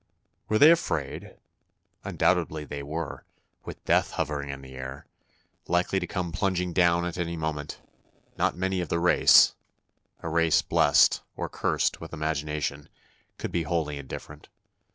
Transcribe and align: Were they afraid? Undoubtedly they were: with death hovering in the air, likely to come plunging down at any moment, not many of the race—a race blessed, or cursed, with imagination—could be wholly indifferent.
Were 0.49 0.57
they 0.57 0.71
afraid? 0.71 1.37
Undoubtedly 2.03 2.65
they 2.65 2.81
were: 2.81 3.23
with 3.65 3.85
death 3.85 4.13
hovering 4.13 4.49
in 4.49 4.63
the 4.63 4.73
air, 4.73 5.05
likely 5.67 5.99
to 5.99 6.07
come 6.07 6.31
plunging 6.31 6.73
down 6.73 7.05
at 7.05 7.19
any 7.19 7.37
moment, 7.37 7.79
not 8.35 8.57
many 8.57 8.81
of 8.81 8.89
the 8.89 8.97
race—a 8.97 10.27
race 10.27 10.63
blessed, 10.63 11.21
or 11.35 11.49
cursed, 11.49 12.01
with 12.01 12.13
imagination—could 12.13 13.51
be 13.51 13.61
wholly 13.61 13.99
indifferent. 13.99 14.49